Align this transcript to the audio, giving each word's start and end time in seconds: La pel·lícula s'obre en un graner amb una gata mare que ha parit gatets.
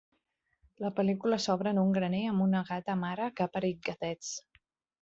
La 0.83 0.89
pel·lícula 0.99 1.39
s'obre 1.43 1.75
en 1.75 1.81
un 1.83 1.93
graner 1.99 2.23
amb 2.31 2.47
una 2.47 2.63
gata 2.73 2.99
mare 3.05 3.31
que 3.37 3.47
ha 3.47 3.51
parit 3.59 3.87
gatets. 3.93 4.35